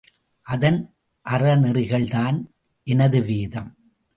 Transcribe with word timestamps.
அதன் 0.45 0.79
அறநெறிகள்தான் 1.25 2.37
எனது 2.87 3.21
வேதம்! 3.21 3.71